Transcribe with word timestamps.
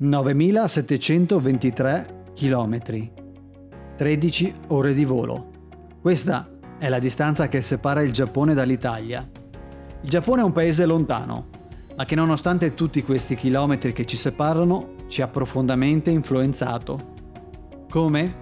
9723 0.00 2.30
km, 2.32 3.08
13 3.96 4.54
ore 4.68 4.94
di 4.94 5.04
volo. 5.04 5.50
Questa 6.00 6.48
è 6.78 6.88
la 6.88 7.00
distanza 7.00 7.48
che 7.48 7.60
separa 7.62 8.00
il 8.02 8.12
Giappone 8.12 8.54
dall'Italia. 8.54 9.28
Il 10.00 10.08
Giappone 10.08 10.42
è 10.42 10.44
un 10.44 10.52
paese 10.52 10.86
lontano, 10.86 11.48
ma 11.96 12.04
che 12.04 12.14
nonostante 12.14 12.74
tutti 12.74 13.02
questi 13.02 13.34
chilometri 13.34 13.92
che 13.92 14.04
ci 14.04 14.16
separano, 14.16 14.94
ci 15.08 15.20
ha 15.20 15.26
profondamente 15.26 16.10
influenzato. 16.10 17.16
Come? 17.90 18.36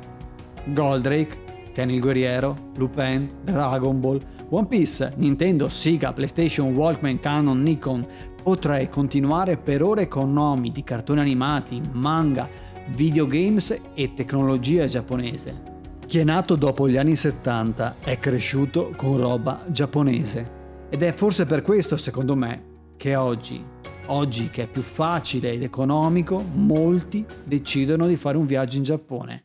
Goldrake, 0.66 1.38
Ken 1.72 1.88
il 1.88 2.00
guerriero, 2.00 2.54
Lupin, 2.76 3.30
Dragon 3.44 3.98
Ball, 3.98 4.20
One 4.50 4.66
Piece, 4.66 5.14
Nintendo, 5.16 5.70
Sega, 5.70 6.12
PlayStation, 6.12 6.74
Walkman, 6.74 7.18
Canon, 7.18 7.62
Nikon. 7.62 8.06
Potrei 8.46 8.88
continuare 8.88 9.56
per 9.56 9.82
ore 9.82 10.06
con 10.06 10.32
nomi 10.32 10.70
di 10.70 10.84
cartoni 10.84 11.18
animati, 11.18 11.82
manga, 11.94 12.48
videogames 12.90 13.76
e 13.92 14.14
tecnologia 14.14 14.86
giapponese. 14.86 15.62
Chi 16.06 16.20
è 16.20 16.22
nato 16.22 16.54
dopo 16.54 16.88
gli 16.88 16.96
anni 16.96 17.16
70 17.16 17.96
è 18.04 18.20
cresciuto 18.20 18.92
con 18.94 19.16
roba 19.16 19.64
giapponese. 19.66 20.48
Ed 20.90 21.02
è 21.02 21.12
forse 21.12 21.44
per 21.44 21.62
questo, 21.62 21.96
secondo 21.96 22.36
me, 22.36 22.92
che 22.96 23.16
oggi, 23.16 23.60
oggi 24.06 24.48
che 24.48 24.62
è 24.62 24.66
più 24.68 24.82
facile 24.82 25.50
ed 25.50 25.64
economico, 25.64 26.40
molti 26.40 27.26
decidono 27.42 28.06
di 28.06 28.16
fare 28.16 28.36
un 28.36 28.46
viaggio 28.46 28.76
in 28.76 28.84
Giappone. 28.84 29.44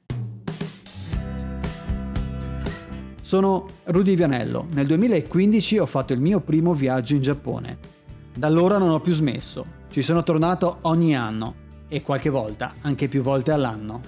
Sono 3.24 3.66
Rudy 3.86 4.14
Vianello. 4.14 4.68
Nel 4.74 4.86
2015 4.86 5.80
ho 5.80 5.88
fatto 5.88 6.14
il 6.14 6.20
mio 6.20 6.40
primo 6.40 6.76
viaggio 6.76 7.16
in 7.16 7.22
Giappone. 7.24 8.01
Da 8.42 8.48
allora 8.48 8.80
non 8.80 8.90
ho 8.90 9.00
più 9.00 9.14
smesso. 9.14 9.64
Ci 9.92 10.02
sono 10.02 10.24
tornato 10.24 10.80
ogni 10.82 11.16
anno 11.16 11.54
e 11.88 12.02
qualche 12.02 12.32
volta 12.32 12.74
anche 12.82 13.08
più 13.08 13.22
volte 13.22 13.52
all'anno. 13.52 14.02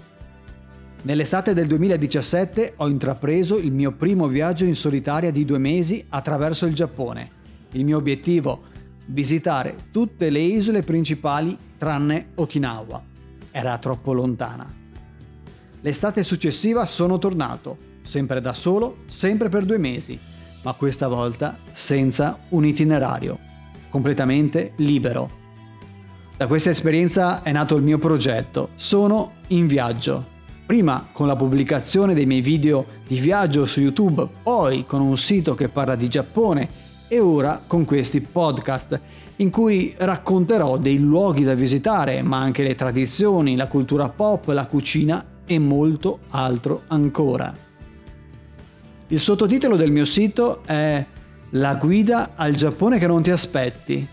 Nell'estate 1.03 1.53
del 1.53 1.67
2017 1.67 2.73
ho 2.77 2.89
intrapreso 2.89 3.59
il 3.59 3.71
mio 3.71 3.91
primo 3.91 4.25
viaggio 4.25 4.65
in 4.65 4.75
solitaria 4.75 5.31
di 5.31 5.45
due 5.45 5.59
mesi 5.59 6.03
attraverso 6.09 6.65
il 6.65 6.73
Giappone. 6.73 7.29
Il 7.73 7.85
mio 7.85 7.97
obiettivo? 7.97 8.61
Visitare 9.05 9.75
tutte 9.91 10.31
le 10.31 10.39
isole 10.39 10.81
principali 10.81 11.55
tranne 11.77 12.29
Okinawa. 12.33 13.03
Era 13.51 13.77
troppo 13.77 14.13
lontana. 14.13 14.67
L'estate 15.81 16.23
successiva 16.23 16.87
sono 16.87 17.19
tornato 17.19 17.77
sempre 18.01 18.41
da 18.41 18.53
solo, 18.53 19.03
sempre 19.05 19.49
per 19.49 19.63
due 19.63 19.77
mesi, 19.77 20.17
ma 20.63 20.73
questa 20.73 21.07
volta 21.07 21.59
senza 21.73 22.39
un 22.49 22.65
itinerario, 22.65 23.51
completamente 23.93 24.71
libero. 24.77 25.29
Da 26.35 26.47
questa 26.47 26.71
esperienza 26.71 27.43
è 27.43 27.51
nato 27.51 27.75
il 27.75 27.83
mio 27.83 27.99
progetto, 27.99 28.69
sono 28.73 29.33
in 29.49 29.67
viaggio. 29.67 30.31
Prima 30.65 31.09
con 31.11 31.27
la 31.27 31.35
pubblicazione 31.35 32.15
dei 32.15 32.25
miei 32.25 32.41
video 32.41 32.83
di 33.07 33.19
viaggio 33.19 33.67
su 33.67 33.81
YouTube, 33.81 34.27
poi 34.41 34.83
con 34.87 34.99
un 34.99 35.15
sito 35.15 35.53
che 35.53 35.69
parla 35.69 35.93
di 35.93 36.07
Giappone 36.07 36.67
e 37.07 37.19
ora 37.19 37.61
con 37.67 37.85
questi 37.85 38.19
podcast 38.19 38.99
in 39.35 39.51
cui 39.51 39.93
racconterò 39.95 40.77
dei 40.77 40.97
luoghi 40.97 41.43
da 41.43 41.53
visitare, 41.53 42.23
ma 42.23 42.39
anche 42.39 42.63
le 42.63 42.73
tradizioni, 42.73 43.55
la 43.55 43.67
cultura 43.67 44.09
pop, 44.09 44.47
la 44.47 44.65
cucina 44.65 45.23
e 45.45 45.59
molto 45.59 46.21
altro 46.31 46.81
ancora. 46.87 47.55
Il 49.09 49.19
sottotitolo 49.19 49.75
del 49.75 49.91
mio 49.91 50.05
sito 50.05 50.63
è 50.65 51.05
La 51.55 51.75
guida 51.75 52.31
al 52.33 52.55
Giappone 52.55 52.97
che 52.97 53.05
non 53.05 53.21
ti 53.21 53.29
aspetti. 53.29 54.07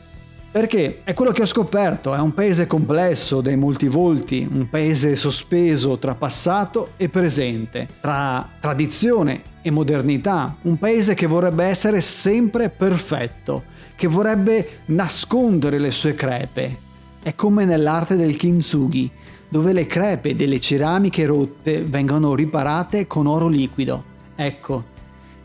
Perché 0.53 1.01
è 1.05 1.15
quello 1.15 1.33
che 1.33 1.41
ho 1.41 1.47
scoperto, 1.47 2.15
è 2.15 2.19
un 2.19 2.35
paese 2.35 2.67
complesso, 2.67 3.41
dei 3.41 3.57
molti 3.57 3.89
volti, 3.89 4.47
un 4.51 4.69
paese 4.69 5.17
sospeso 5.17 5.97
tra 5.97 6.15
passato 6.15 6.91
e 6.99 7.09
presente, 7.09 7.89
tra 8.03 8.47
tradizione 8.61 9.41
e 9.63 9.71
modernità, 9.71 10.55
un 10.63 10.79
paese 10.79 11.15
che 11.15 11.27
vorrebbe 11.27 11.65
essere 11.65 12.03
sempre 12.03 12.69
perfetto, 12.69 13.63
che 13.97 14.07
vorrebbe 14.07 14.81
nascondere 14.87 15.79
le 15.79 15.93
sue 15.93 16.15
crepe. 16.15 16.79
È 17.23 17.35
come 17.35 17.65
nell'arte 17.65 18.17
del 18.17 18.37
kintsugi, 18.37 19.11
dove 19.49 19.73
le 19.73 19.87
crepe 19.87 20.37
delle 20.37 20.61
ceramiche 20.61 21.25
rotte 21.25 21.85
vengono 21.85 22.35
riparate 22.35 23.07
con 23.07 23.27
oro 23.27 23.49
liquido. 23.49 24.05
Ecco, 24.37 24.99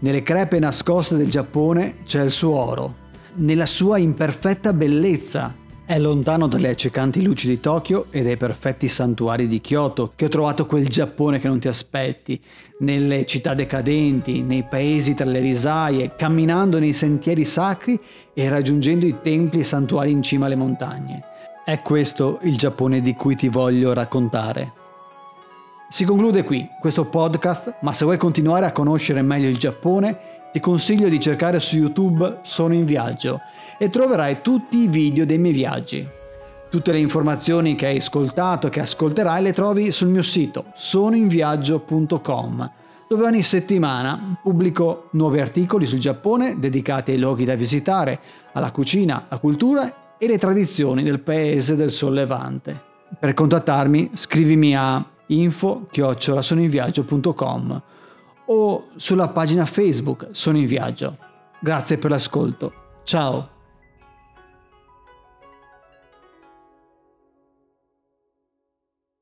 nelle 0.06 0.22
crepe 0.22 0.60
nascoste 0.60 1.18
del 1.18 1.32
Giappone 1.32 2.04
c'è 2.06 2.22
il 2.24 2.30
suo 2.30 2.56
oro, 2.56 2.94
nella 3.38 3.66
sua 3.66 3.98
imperfetta 3.98 4.72
bellezza. 4.72 5.52
È 5.84 5.98
lontano 5.98 6.46
dalle 6.46 6.70
accecanti 6.70 7.24
luci 7.24 7.48
di 7.48 7.60
Tokyo 7.60 8.06
e 8.12 8.22
dai 8.22 8.38
perfetti 8.38 8.88
santuari 8.88 9.48
di 9.48 9.62
Kyoto 9.62 10.12
che 10.16 10.26
ho 10.26 10.30
trovato 10.30 10.68
quel 10.68 10.88
Giappone 10.88 11.40
che 11.40 11.48
non 11.48 11.60
ti 11.60 11.68
aspetti, 11.68 12.40
nelle 12.82 13.26
città 13.26 13.56
decadenti, 13.56 14.44
nei 14.44 14.64
paesi 14.70 15.16
tra 15.16 15.26
le 15.26 15.40
risaie, 15.40 16.12
camminando 16.16 16.78
nei 16.78 16.94
sentieri 16.94 17.44
sacri 17.44 18.00
e 18.32 18.48
raggiungendo 18.48 19.08
i 19.08 19.16
templi 19.24 19.62
e 19.62 19.64
santuari 19.64 20.12
in 20.12 20.22
cima 20.22 20.46
alle 20.46 20.56
montagne. 20.56 21.24
È 21.66 21.82
questo 21.82 22.38
il 22.44 22.58
Giappone 22.58 23.02
di 23.02 23.16
cui 23.16 23.36
ti 23.36 23.50
voglio 23.50 23.92
raccontare. 23.92 24.84
Si 25.95 26.03
conclude 26.03 26.44
qui 26.44 26.69
questo 26.78 27.06
podcast, 27.06 27.75
ma 27.79 27.94
se 27.94 28.03
vuoi 28.03 28.17
continuare 28.17 28.66
a 28.66 28.73
conoscere 28.73 29.22
meglio 29.22 29.47
il 29.47 29.56
Giappone, 29.56 30.50
ti 30.51 30.59
consiglio 30.59 31.07
di 31.07 31.22
cercare 31.22 31.61
su 31.61 31.78
YouTube 31.78 32.39
Sono 32.41 32.73
in 32.73 32.83
viaggio 32.83 33.39
e 33.78 33.89
troverai 33.89 34.41
tutti 34.41 34.79
i 34.79 34.88
video 34.89 35.25
dei 35.25 35.38
miei 35.38 35.53
viaggi. 35.53 36.06
Tutte 36.69 36.91
le 36.91 37.00
informazioni 37.00 37.75
che 37.75 37.85
hai 37.85 37.95
ascoltato 37.95 38.67
e 38.67 38.72
che 38.72 38.81
ascolterai 38.81 39.41
le 39.41 39.53
trovi 39.53 39.89
sul 39.91 40.09
mio 40.09 40.22
sito 40.22 40.66
sonoinviaggio.com, 40.73 42.72
dove 43.07 43.23
ogni 43.23 43.41
settimana 43.41 44.38
pubblico 44.44 45.07
nuovi 45.12 45.39
articoli 45.39 45.85
sul 45.85 46.00
Giappone 46.00 46.59
dedicati 46.59 47.12
ai 47.12 47.19
luoghi 47.19 47.45
da 47.45 47.56
visitare, 47.56 48.19
alla 48.51 48.72
cucina, 48.72 49.27
alla 49.29 49.39
cultura 49.39 50.17
e 50.17 50.27
le 50.27 50.38
tradizioni 50.38 51.03
del 51.03 51.22
paese 51.22 51.77
del 51.77 51.91
sollevante. 51.91 52.77
Per 53.17 53.33
contattarmi 53.33 54.09
scrivimi 54.13 54.75
a 54.75 55.01
info 55.28 55.88
chiocciolasonoinviaggio.com 55.91 57.81
o 58.47 58.88
sulla 58.96 59.28
pagina 59.30 59.66
Facebook 59.66 60.28
Sono 60.31 60.58
in 60.58 60.68
Viaggio. 60.68 61.18
Grazie 61.59 61.97
per 61.97 62.12
l'ascolto. 62.12 62.74
Ciao! 63.03 63.55